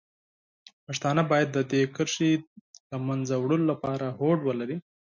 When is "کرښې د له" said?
1.95-2.97